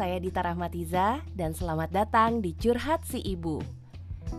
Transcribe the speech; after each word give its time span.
saya 0.00 0.16
Dita 0.16 0.40
Rahmatiza 0.40 1.20
dan 1.36 1.52
selamat 1.52 1.92
datang 1.92 2.40
di 2.40 2.56
Curhat 2.56 3.04
Si 3.04 3.20
Ibu. 3.20 3.60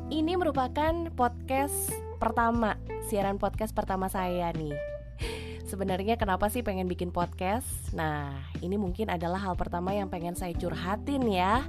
Ini 0.09 0.33
merupakan 0.33 1.13
podcast 1.13 1.93
pertama, 2.17 2.81
siaran 3.05 3.37
podcast 3.37 3.69
pertama 3.69 4.09
saya 4.09 4.49
nih. 4.57 4.73
Sebenarnya 5.69 6.17
kenapa 6.17 6.49
sih 6.49 6.65
pengen 6.65 6.89
bikin 6.89 7.13
podcast? 7.13 7.93
Nah, 7.93 8.41
ini 8.65 8.73
mungkin 8.73 9.13
adalah 9.13 9.37
hal 9.37 9.53
pertama 9.53 9.93
yang 9.93 10.09
pengen 10.09 10.33
saya 10.33 10.57
curhatin 10.57 11.29
ya. 11.29 11.61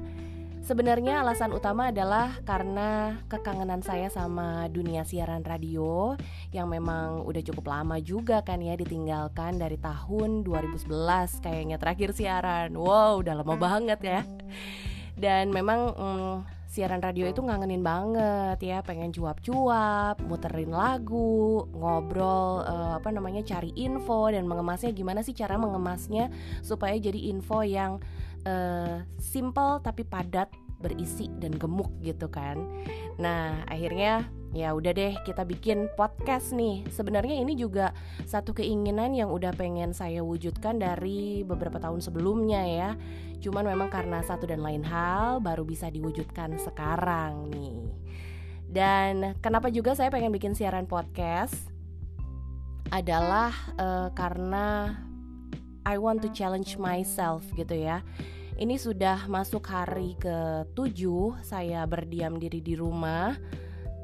Sebenarnya 0.63 1.27
alasan 1.27 1.51
utama 1.51 1.91
adalah 1.91 2.39
karena 2.47 3.19
kekangenan 3.27 3.83
saya 3.83 4.07
sama 4.07 4.71
dunia 4.71 5.03
siaran 5.03 5.43
radio 5.43 6.15
yang 6.55 6.71
memang 6.71 7.27
udah 7.27 7.43
cukup 7.43 7.67
lama 7.67 7.99
juga 7.99 8.47
kan 8.47 8.63
ya 8.63 8.79
ditinggalkan 8.79 9.59
dari 9.59 9.75
tahun 9.83 10.47
2011 10.47 10.87
kayaknya 11.43 11.83
terakhir 11.83 12.15
siaran. 12.15 12.79
Wow, 12.79 13.27
udah 13.27 13.43
lama 13.43 13.59
banget 13.59 14.07
ya. 14.07 14.23
Dan 15.19 15.51
memang 15.51 15.99
hmm, 15.99 16.35
siaran 16.71 17.03
radio 17.03 17.27
itu 17.27 17.43
ngangenin 17.43 17.83
banget 17.83 18.63
ya, 18.63 18.87
pengen 18.87 19.11
cuap-cuap, 19.11 20.23
muterin 20.23 20.71
lagu, 20.71 21.67
ngobrol 21.75 22.63
uh, 22.63 23.03
apa 23.03 23.11
namanya 23.11 23.43
cari 23.43 23.75
info 23.75 24.31
dan 24.31 24.47
mengemasnya 24.47 24.95
gimana 24.95 25.27
sih 25.27 25.35
cara 25.35 25.59
mengemasnya 25.59 26.31
supaya 26.63 26.95
jadi 26.97 27.35
info 27.35 27.67
yang 27.67 27.99
uh, 28.47 29.03
simple 29.19 29.83
tapi 29.83 30.07
padat 30.07 30.51
berisi 30.83 31.31
dan 31.39 31.55
gemuk 31.55 31.89
gitu 32.03 32.27
kan. 32.27 32.59
Nah, 33.23 33.63
akhirnya 33.71 34.27
ya 34.53 34.75
udah 34.75 34.93
deh 34.93 35.15
kita 35.23 35.47
bikin 35.47 35.87
podcast 35.95 36.51
nih. 36.53 36.83
Sebenarnya 36.91 37.39
ini 37.39 37.55
juga 37.55 37.95
satu 38.27 38.53
keinginan 38.53 39.15
yang 39.15 39.31
udah 39.31 39.55
pengen 39.55 39.95
saya 39.95 40.21
wujudkan 40.27 40.83
dari 40.83 41.47
beberapa 41.47 41.79
tahun 41.79 42.03
sebelumnya 42.03 42.63
ya. 42.67 42.91
Cuman 43.39 43.63
memang 43.63 43.89
karena 43.89 44.21
satu 44.27 44.51
dan 44.51 44.61
lain 44.61 44.83
hal 44.83 45.39
baru 45.39 45.63
bisa 45.63 45.87
diwujudkan 45.89 46.59
sekarang 46.59 47.49
nih. 47.55 47.79
Dan 48.73 49.39
kenapa 49.39 49.71
juga 49.71 49.95
saya 49.95 50.11
pengen 50.11 50.35
bikin 50.35 50.59
siaran 50.59 50.91
podcast 50.91 51.55
adalah 52.93 53.53
uh, 53.81 54.09
karena 54.13 54.97
I 55.87 55.99
want 55.99 56.23
to 56.23 56.31
challenge 56.31 56.79
myself 56.79 57.47
gitu 57.55 57.75
ya. 57.75 58.01
Ini 58.61 58.77
sudah 58.77 59.27
masuk 59.27 59.65
hari 59.67 60.15
ke-7 60.21 61.01
saya 61.43 61.83
berdiam 61.89 62.37
diri 62.37 62.61
di 62.61 62.77
rumah. 62.77 63.35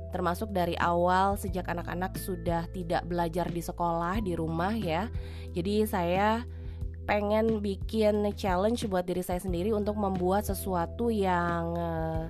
Termasuk 0.09 0.51
dari 0.57 0.73
awal 0.81 1.37
sejak 1.37 1.69
anak-anak 1.69 2.17
sudah 2.17 2.65
tidak 2.73 3.05
belajar 3.05 3.47
di 3.53 3.61
sekolah 3.61 4.25
di 4.25 4.33
rumah 4.33 4.73
ya. 4.73 5.13
Jadi 5.53 5.85
saya 5.85 6.49
pengen 7.05 7.61
bikin 7.61 8.25
challenge 8.37 8.89
buat 8.89 9.05
diri 9.05 9.21
saya 9.21 9.41
sendiri 9.41 9.73
untuk 9.73 9.97
membuat 9.97 10.49
sesuatu 10.49 11.13
yang 11.13 11.77
uh, 11.77 12.29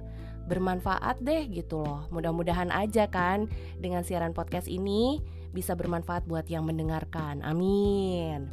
bermanfaat 0.49 1.23
deh 1.23 1.45
gitu 1.51 1.85
loh. 1.85 2.07
Mudah-mudahan 2.11 2.73
aja 2.75 3.07
kan 3.07 3.47
dengan 3.79 4.03
siaran 4.03 4.35
podcast 4.35 4.67
ini 4.67 5.23
bisa 5.53 5.77
bermanfaat 5.77 6.27
buat 6.27 6.47
yang 6.51 6.67
mendengarkan. 6.67 7.45
Amin. 7.47 8.51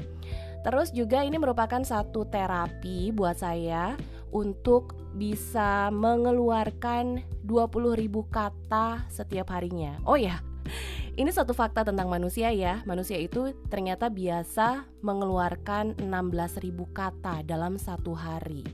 Terus 0.65 0.89
juga 0.89 1.21
ini 1.21 1.37
merupakan 1.37 1.77
satu 1.85 2.25
terapi 2.25 3.13
buat 3.13 3.37
saya 3.37 3.93
untuk 4.33 4.97
bisa 5.13 5.93
mengeluarkan 5.93 7.21
20.000 7.45 8.09
kata 8.33 9.05
setiap 9.05 9.53
harinya. 9.53 10.01
Oh 10.09 10.17
ya, 10.17 10.41
ini 11.21 11.29
satu 11.29 11.53
fakta 11.53 11.85
tentang 11.85 12.09
manusia 12.09 12.49
ya. 12.49 12.81
Manusia 12.89 13.21
itu 13.21 13.53
ternyata 13.69 14.09
biasa 14.09 14.89
mengeluarkan 15.05 16.01
16.000 16.01 16.73
kata 16.89 17.45
dalam 17.45 17.77
satu 17.77 18.17
hari. 18.17 18.65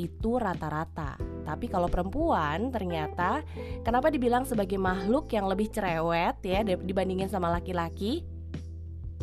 Itu 0.00 0.40
rata-rata. 0.40 1.20
Tapi 1.44 1.68
kalau 1.68 1.92
perempuan 1.92 2.72
ternyata 2.72 3.44
kenapa 3.84 4.08
dibilang 4.08 4.48
sebagai 4.48 4.80
makhluk 4.80 5.28
yang 5.36 5.44
lebih 5.44 5.68
cerewet 5.68 6.40
ya 6.40 6.64
dibandingin 6.64 7.28
sama 7.28 7.52
laki-laki? 7.52 8.39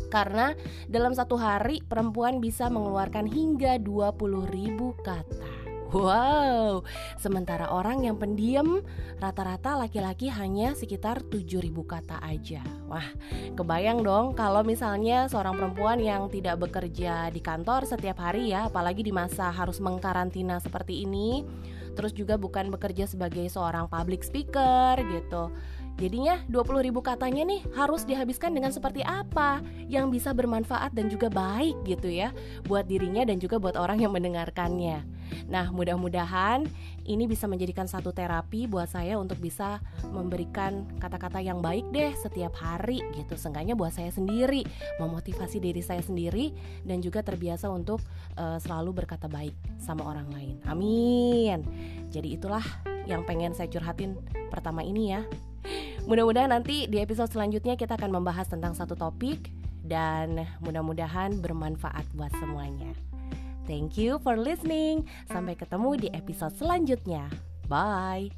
Karena 0.08 0.56
dalam 0.88 1.12
satu 1.14 1.36
hari 1.36 1.80
perempuan 1.84 2.40
bisa 2.40 2.66
mengeluarkan 2.72 3.28
hingga 3.28 3.80
20 3.80 4.48
ribu 4.50 4.96
kata. 5.04 5.58
Wow, 5.88 6.84
sementara 7.16 7.72
orang 7.72 8.04
yang 8.04 8.20
pendiam 8.20 8.84
rata-rata 9.24 9.72
laki-laki 9.80 10.28
hanya 10.28 10.76
sekitar 10.76 11.24
7000 11.24 11.72
kata 11.88 12.20
aja. 12.20 12.60
Wah, 12.92 13.08
kebayang 13.56 14.04
dong 14.04 14.36
kalau 14.36 14.60
misalnya 14.60 15.32
seorang 15.32 15.56
perempuan 15.56 15.96
yang 15.96 16.28
tidak 16.28 16.60
bekerja 16.60 17.32
di 17.32 17.40
kantor 17.40 17.88
setiap 17.88 18.20
hari 18.20 18.52
ya, 18.52 18.68
apalagi 18.68 19.00
di 19.00 19.16
masa 19.16 19.48
harus 19.48 19.80
mengkarantina 19.80 20.60
seperti 20.60 21.08
ini, 21.08 21.48
terus 21.96 22.12
juga 22.12 22.36
bukan 22.36 22.68
bekerja 22.68 23.08
sebagai 23.08 23.48
seorang 23.48 23.88
public 23.88 24.22
speaker 24.22 25.00
gitu 25.02 25.48
Jadinya 25.98 26.38
20 26.46 26.86
ribu 26.86 27.02
katanya 27.02 27.42
nih 27.42 27.66
harus 27.74 28.06
dihabiskan 28.06 28.54
dengan 28.54 28.70
seperti 28.70 29.02
apa 29.02 29.58
yang 29.90 30.14
bisa 30.14 30.30
bermanfaat 30.30 30.94
dan 30.94 31.10
juga 31.10 31.26
baik 31.26 31.74
gitu 31.82 32.06
ya 32.06 32.30
buat 32.70 32.86
dirinya 32.86 33.26
dan 33.26 33.42
juga 33.42 33.58
buat 33.58 33.74
orang 33.74 33.98
yang 34.06 34.14
mendengarkannya. 34.14 35.02
Nah 35.50 35.74
mudah-mudahan 35.74 36.70
ini 37.02 37.24
bisa 37.26 37.50
menjadikan 37.50 37.90
satu 37.90 38.14
terapi 38.14 38.70
buat 38.70 38.86
saya 38.86 39.18
untuk 39.18 39.42
bisa 39.42 39.82
memberikan 40.14 40.86
kata-kata 41.02 41.42
yang 41.42 41.58
baik 41.58 41.90
deh 41.90 42.14
setiap 42.14 42.54
hari 42.54 43.02
gitu. 43.18 43.34
Seenggaknya 43.34 43.74
buat 43.74 43.90
saya 43.90 44.14
sendiri, 44.14 44.62
memotivasi 45.02 45.58
diri 45.58 45.82
saya 45.82 46.00
sendiri 46.04 46.54
dan 46.86 47.02
juga 47.02 47.26
terbiasa 47.26 47.66
untuk 47.74 47.98
uh, 48.38 48.60
selalu 48.62 49.02
berkata 49.02 49.26
baik 49.26 49.56
sama 49.82 50.06
orang 50.06 50.30
lain. 50.30 50.54
Amin. 50.70 51.66
Jadi 52.14 52.38
itulah 52.38 52.62
yang 53.08 53.26
pengen 53.26 53.56
saya 53.56 53.66
curhatin 53.66 54.14
pertama 54.52 54.86
ini 54.86 55.16
ya. 55.16 55.26
Mudah-mudahan 56.08 56.48
nanti 56.48 56.88
di 56.88 57.04
episode 57.04 57.28
selanjutnya 57.28 57.76
kita 57.76 58.00
akan 58.00 58.16
membahas 58.16 58.48
tentang 58.48 58.72
satu 58.72 58.96
topik 58.96 59.52
dan 59.84 60.48
mudah-mudahan 60.64 61.36
bermanfaat 61.36 62.08
buat 62.16 62.32
semuanya. 62.40 62.96
Thank 63.68 64.00
you 64.00 64.16
for 64.24 64.40
listening. 64.40 65.04
Sampai 65.28 65.52
ketemu 65.52 66.00
di 66.00 66.08
episode 66.16 66.56
selanjutnya. 66.56 67.28
Bye. 67.68 68.32